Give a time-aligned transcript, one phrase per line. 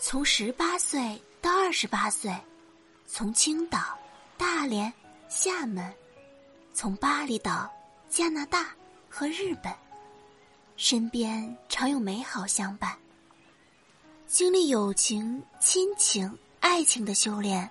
[0.00, 2.32] 从十八岁到二十八岁，
[3.04, 3.98] 从青岛、
[4.36, 4.92] 大连、
[5.28, 5.92] 厦门，
[6.72, 7.68] 从巴厘岛、
[8.08, 8.68] 加拿大
[9.10, 9.74] 和日本，
[10.76, 12.96] 身边常有美好相伴。
[14.28, 17.68] 经历友情、亲情、爱情的修炼，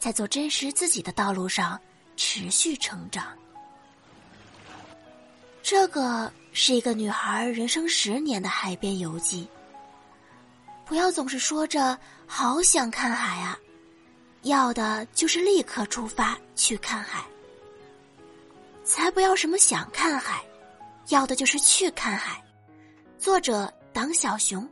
[0.00, 1.80] 在做真实自己的道路上
[2.16, 3.38] 持续成长。
[5.62, 9.46] 这个是一个女孩人生十年的海边游记。
[10.92, 13.58] 不要总是说着好想看海啊，
[14.42, 17.24] 要的就是立刻出发去看海。
[18.84, 20.44] 才不要什么想看海，
[21.08, 22.44] 要的就是去看海。
[23.18, 24.68] 作者党小熊，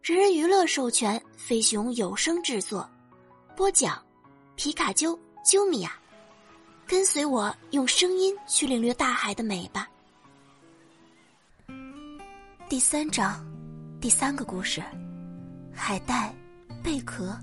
[0.00, 2.88] 人人娱乐授权，飞熊有声制作，
[3.54, 4.02] 播讲
[4.54, 5.12] 皮卡丘
[5.44, 5.92] 啾米娅。
[6.86, 9.86] 跟随我，用声音去领略大海的美吧。
[12.70, 13.46] 第三章，
[14.00, 14.82] 第三个故事。
[15.78, 16.34] 海带、
[16.82, 17.38] 贝壳、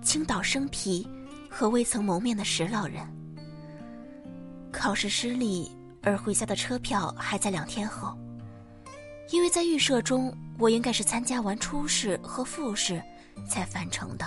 [0.00, 1.06] 青岛生皮
[1.50, 3.04] 和未曾谋面的石老人。
[4.72, 8.16] 考试失利，而回家的车票还在两天后。
[9.30, 13.02] 因为在预设中，我应该是参加完初试和复试
[13.46, 14.24] 才返程的。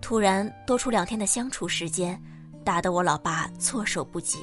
[0.00, 2.18] 突然多出两天的相处时间，
[2.64, 4.38] 打得我老爸措手不及。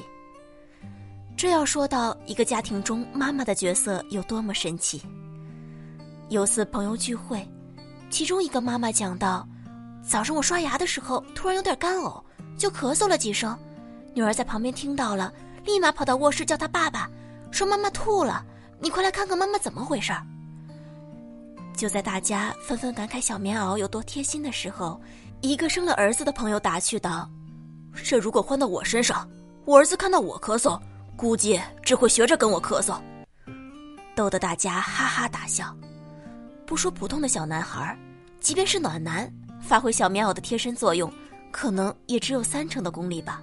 [1.36, 5.02] 这要说到一个家庭中妈妈的角色有多么神奇。
[6.28, 7.48] 有次朋友聚会。
[8.10, 9.46] 其中一个妈妈讲到，
[10.02, 12.22] 早上我刷牙的时候突然有点干呕，
[12.56, 13.56] 就咳嗽了几声。
[14.14, 15.32] 女儿在旁边听到了，
[15.64, 17.08] 立马跑到卧室叫她爸爸，
[17.50, 18.44] 说妈妈吐了，
[18.80, 20.22] 你快来看看妈妈怎么回事儿。
[21.76, 25.00] 就在大家纷纷感慨小棉袄有多贴心的时候，
[25.40, 27.30] 一个生了儿子的朋友打趣道
[28.02, 29.28] ：“这如果换到我身上，
[29.64, 30.80] 我儿子看到我咳嗽，
[31.16, 32.98] 估计只会学着跟我咳嗽。”
[34.16, 35.72] 逗得大家哈哈大笑。
[36.68, 37.98] 不说普通的小男孩，
[38.40, 39.26] 即便是暖男，
[39.58, 41.10] 发挥小棉袄的贴身作用，
[41.50, 43.40] 可能也只有三成的功力吧。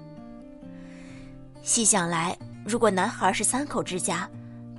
[1.64, 4.30] 细想来，如果男孩是三口之家，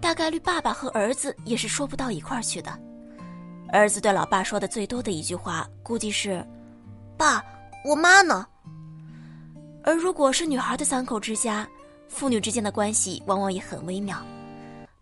[0.00, 2.70] 大概率爸爸和儿子也是说不到一块儿去的。
[3.70, 6.46] 儿子对老爸说的最多的一句话，估计是
[7.18, 7.44] ：“爸，
[7.84, 8.46] 我妈呢？”
[9.82, 11.66] 而如果是女孩的三口之家，
[12.08, 14.24] 父女之间的关系往往也很微妙。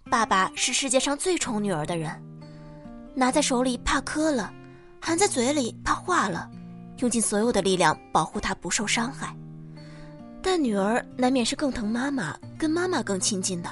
[0.09, 2.11] 爸爸是世界上最宠女儿的人。
[3.15, 4.53] 拿在手里怕磕了，
[5.01, 6.51] 含在嘴里怕化了，
[6.99, 9.35] 用尽所有的力量保护她不受伤害。
[10.43, 13.71] 但女儿难免是更疼妈妈，跟妈妈更亲近的。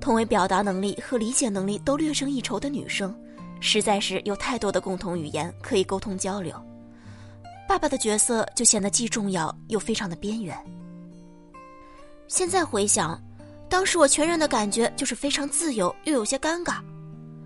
[0.00, 3.14] 同为表达能力和理解能力都略胜一筹的女生，
[3.60, 6.54] 实在是有太多的共同语言可以沟通交流。
[7.68, 10.56] 爸爸的角色就显得既重要又非常的边缘。
[12.28, 13.20] 现在回想，
[13.68, 16.80] 当时我全然的感觉就是非常自由又有些尴尬。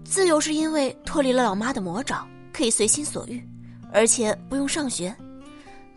[0.09, 3.47] 自由是因为脱离了老妈的魔爪，可以随心所欲，
[3.93, 5.15] 而且不用上学。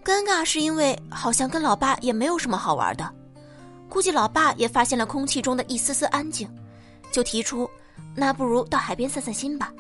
[0.04, 3.14] 尴尬是因为好像跟老爸也没有什么好玩的。
[3.88, 6.50] 估计老爸也发现了空气中的一丝丝安静，
[7.12, 7.70] 就提出，
[8.16, 9.72] 那不如到海边散散心吧。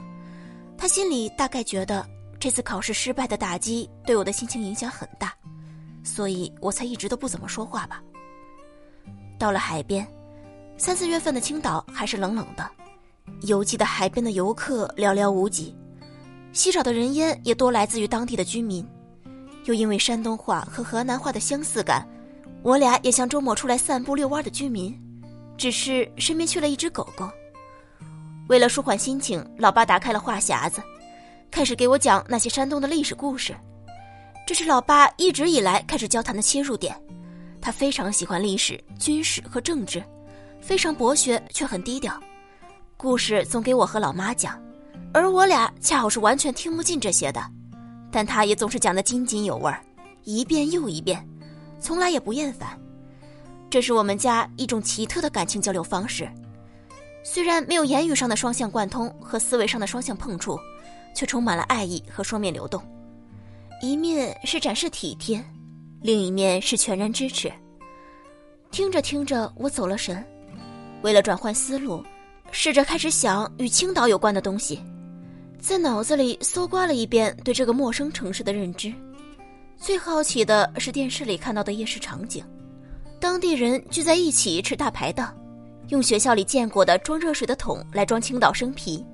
[0.78, 2.08] 他心里大概觉得
[2.40, 5.34] 这次考试失败的打击对我的心情影响很大，
[6.04, 8.02] 所以我才一直都不怎么说话吧。
[9.38, 10.08] 到了海边，
[10.78, 12.70] 三四月份的青岛还是冷冷的。
[13.42, 15.76] 游记的海边的游客寥寥无几，
[16.52, 18.86] 稀少的人烟也多来自于当地的居民。
[19.66, 22.08] 又因为山东话和河南话的相似感，
[22.64, 24.98] 我俩也像周末出来散步遛弯的居民，
[25.58, 27.30] 只是身边缺了一只狗狗。
[28.48, 30.82] 为了舒缓心情，老爸打开了话匣子，
[31.52, 33.56] 开始给我讲那些山东的历史故事。
[34.48, 37.00] 这是老爸一直以来开始交谈的切入点。
[37.62, 40.02] 他非常喜欢历史、军事和政治，
[40.60, 42.20] 非常博学却很低调。
[43.02, 44.62] 故事总给我和老妈讲，
[45.14, 47.42] 而我俩恰好是完全听不进这些的，
[48.12, 49.82] 但他也总是讲得津津有味儿，
[50.26, 51.26] 一遍又一遍，
[51.80, 52.78] 从来也不厌烦。
[53.70, 56.30] 这是我们家一种奇特的感情交流方式，
[57.24, 60.60] 虽然没有言语上的双向贯通和思维上的双向碰触，
[61.16, 62.84] 却充满了爱意和双面流动。
[63.82, 65.42] 一面是展示体贴，
[66.02, 67.50] 另一面是全然支持。
[68.72, 70.22] 听着听着，我走了神，
[71.02, 72.04] 为了转换思路。
[72.52, 74.82] 试着开始想与青岛有关的东西，
[75.60, 78.94] 在脑子里搜刮了一遍对这个陌生城市的认知。
[79.78, 82.44] 最好奇的是电视里看到的夜市场景，
[83.20, 85.34] 当地人聚在一起吃大排档，
[85.88, 89.06] 用学校里见过的装热水的桶来装青岛生啤，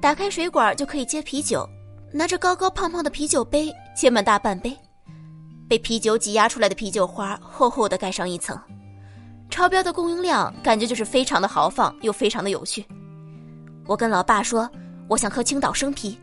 [0.00, 1.68] 打开水管就可以接啤酒，
[2.10, 4.74] 拿着高高胖胖的啤酒杯接满大半杯，
[5.68, 8.58] 被啤酒挤压出来的啤酒花厚厚的盖上一层。
[9.52, 12.82] 超标的供应量，感觉就是非常的豪放又非常的有趣。
[13.86, 14.68] 我跟老爸说，
[15.08, 16.18] 我想喝青岛生啤。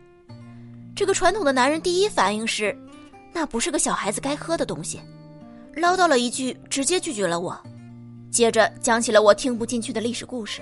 [0.96, 2.76] 这个传统的男人第一反应是，
[3.32, 5.00] 那不是个小孩子该喝的东西，
[5.76, 7.56] 唠叨了一句，直接拒绝了我，
[8.32, 10.60] 接着讲起了我听不进去的历史故事。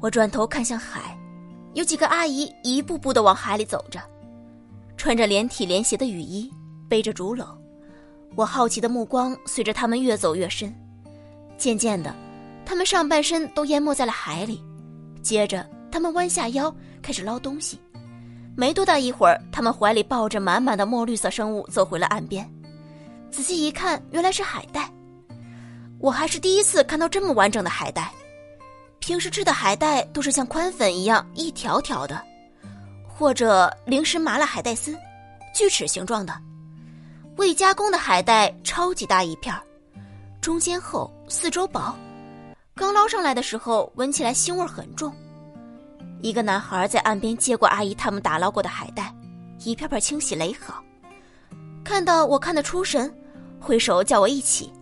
[0.00, 1.14] 我转头看向海，
[1.74, 4.00] 有几个阿姨一步步的往海里走着，
[4.96, 6.50] 穿着连体连鞋的雨衣，
[6.88, 7.46] 背着竹篓。
[8.34, 10.74] 我好奇的目光随着他们越走越深，
[11.62, 12.12] 渐渐的，
[12.66, 14.60] 他们上半身都淹没在了海里。
[15.22, 17.78] 接着，他们弯下腰开始捞东西。
[18.56, 22.52] 没多大一会儿，他们怀里抱着满满的墨绿色生物走回了岸边。
[23.30, 24.92] 仔细一看，原来是海带。
[26.00, 28.10] 我还是第一次看到这么完整的海带。
[28.98, 32.20] 平时吃的海带都是像宽粉一样一条条的，
[33.06, 34.98] 或者零食麻辣海带丝，
[35.54, 36.34] 锯齿形状的。
[37.36, 39.54] 未加工的海带超级大一片
[40.42, 41.96] 中间厚，四周薄。
[42.74, 45.14] 刚捞上来的时候，闻起来腥味很重。
[46.20, 49.14] 一个男孩在岸边接过阿姨他们打捞过的海带，
[49.60, 50.82] 一片片清洗垒好。
[51.84, 53.12] 看到我看得出神，
[53.60, 54.72] 挥手叫我一起。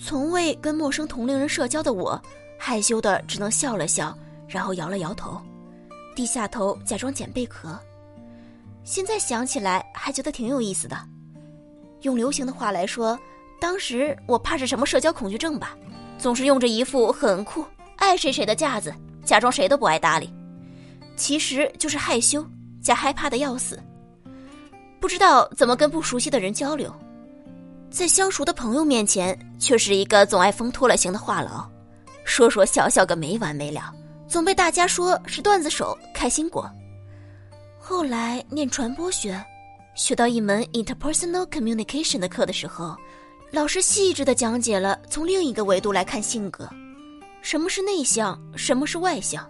[0.00, 2.20] 从未跟陌生同龄人社交的我。
[2.56, 4.16] 害羞的只能笑了笑，
[4.46, 5.40] 然后摇了摇头，
[6.14, 7.76] 低下头假装捡贝壳。
[8.84, 10.96] 现在想起来还觉得挺有意思的。
[12.02, 13.18] 用流行的话来说，
[13.60, 15.76] 当时我怕是什么社交恐惧症吧，
[16.18, 17.64] 总是用着一副很酷、
[17.96, 18.92] 爱谁谁的架子，
[19.24, 20.32] 假装谁都不爱搭理，
[21.14, 22.44] 其实就是害羞
[22.80, 23.78] 加害怕的要死，
[24.98, 26.92] 不知道怎么跟不熟悉的人交流，
[27.90, 31.64] 在相熟的朋友面前却是一个总爱疯脱了形的话痨。
[32.24, 33.92] 说说笑笑个没完没了，
[34.26, 36.70] 总被大家说是段子手、开心果。
[37.78, 39.42] 后来念传播学，
[39.94, 42.96] 学到一门 interpersonal communication 的课的时候，
[43.52, 46.70] 老师细致的讲解了从另一个维度来看性格，
[47.42, 49.44] 什么是内向，什么是外向，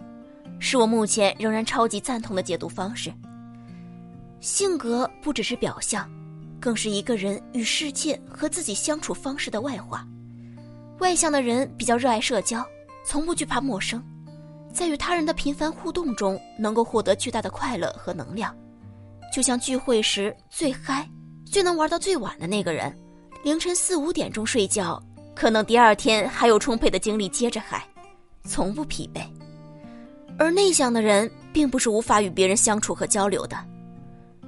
[0.59, 3.13] 是我目前仍然超级赞同的解读方式。
[4.39, 6.09] 性格不只是表象，
[6.59, 10.03] 更是一个人与世界和自己相处方式的外化。
[10.97, 12.65] 外向的人比较热爱社交，
[13.05, 14.03] 从不惧怕陌生，
[14.73, 18.55] 在与他人的频繁互动中，能够获得巨大的快乐和能量。
[19.31, 21.07] 就像聚会时最嗨、
[21.45, 22.91] 最能玩到最晚的那个人，
[23.43, 25.01] 凌晨四五点钟睡觉，
[25.33, 27.83] 可能第二天还有充沛的精力接着嗨，
[28.43, 29.21] 从不疲惫。
[30.37, 33.57] 而内向的人并不是无法与别人相处和交流的，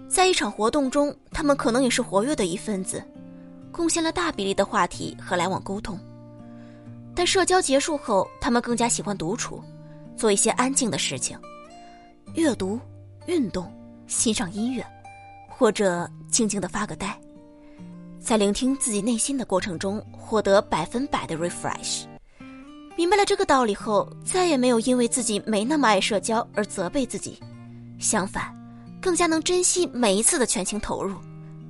[0.07, 3.03] 在一场活动中，他们可能也是活跃的一份子，
[3.71, 5.99] 贡献了大比例的话题和来往沟通。
[7.15, 9.59] 但社交结束后，他们更加喜欢独处，
[10.15, 11.35] 做一些安静的事情，
[12.35, 12.79] 阅读、
[13.25, 13.71] 运动、
[14.05, 14.85] 欣赏音乐，
[15.49, 17.19] 或者静静的发个呆，
[18.23, 22.05] 在聆听自己内心的过程中，获得百分百的 refresh。
[22.95, 27.37] 明白了这个道理后，再也没有因为自己没那么爱社交而责备自己，
[27.99, 28.55] 相反，
[29.01, 31.17] 更加能珍惜每一次的全情投入，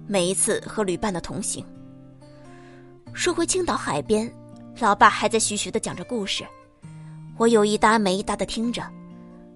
[0.06, 1.66] 每一次和旅伴的同行。
[3.14, 4.32] 说回青岛海边。
[4.80, 6.44] 老爸还在徐徐的讲着故事，
[7.38, 8.84] 我有一搭没一搭的听着，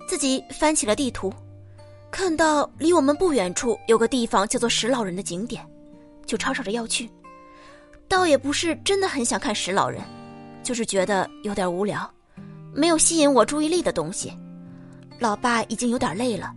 [0.07, 1.33] 自己翻起了地图，
[2.11, 5.67] 看到离我们不远处有个地方叫做石老人的景点，
[6.27, 7.09] 就吵吵着要去。
[8.07, 10.01] 倒也不是真的很想看石老人，
[10.61, 12.09] 就是觉得有点无聊，
[12.73, 14.31] 没有吸引我注意力的东西。
[15.19, 16.53] 老爸已经有点累了，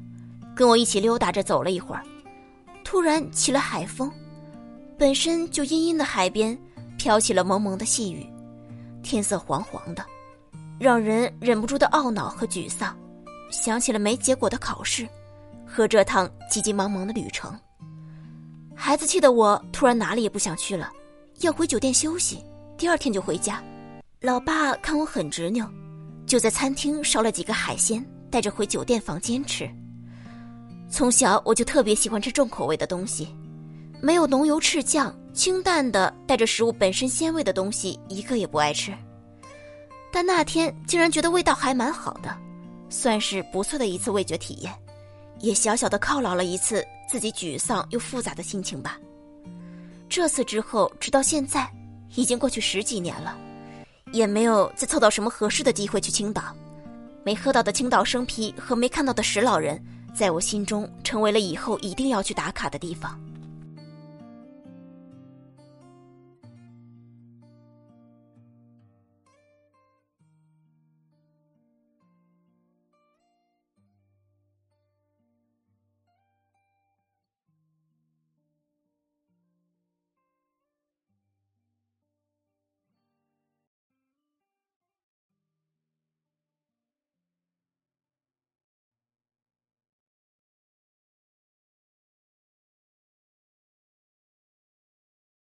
[0.55, 2.05] 跟我一起溜达着走了一会儿，
[2.85, 4.13] 突然起了海风，
[4.99, 6.57] 本身就阴阴的海边
[6.99, 8.27] 飘起了蒙蒙的细雨。
[9.03, 10.05] 天色黄黄的，
[10.79, 12.95] 让人忍不住的懊恼和沮丧，
[13.51, 15.09] 想起了没结果的考试，
[15.67, 17.59] 和这趟急急忙忙的旅程。
[18.83, 20.91] 孩子气的我突然哪里也不想去了，
[21.41, 22.43] 要回酒店休息，
[22.79, 23.63] 第二天就回家。
[24.23, 25.71] 老爸看我很执拗，
[26.27, 29.69] 就在餐厅烧了几个海鲜，带着回酒店房间吃。
[30.89, 33.29] 从小我就特别喜欢吃重口味的东西，
[34.01, 35.15] 没有浓油赤酱。
[35.35, 38.93] 清淡的带着食物本身鲜味的东西，一个也不爱吃。
[40.11, 42.35] 但那天竟然觉得味道还蛮好的，
[42.89, 44.75] 算是不错的一次味觉体验，
[45.39, 48.97] 也小小的犒劳了一次自己沮丧又复杂的心情吧。
[50.09, 51.69] 这次之后，直到现在，
[52.15, 53.37] 已经过去十几年了，
[54.13, 56.55] 也没有再凑到什么合适的机会去青岛。
[57.25, 63.21] 没喝到的青岛生啤和没看到的石老人，在我心中成为了以后一定要去打卡的地方。